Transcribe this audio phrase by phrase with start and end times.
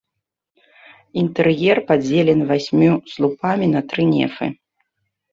[1.23, 4.47] Інтэр'ер падзелены васьмю слупамі на тры нефы.